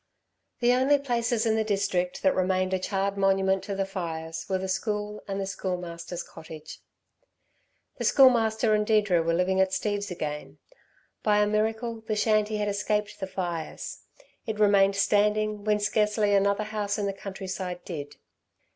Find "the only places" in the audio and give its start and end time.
0.61-1.45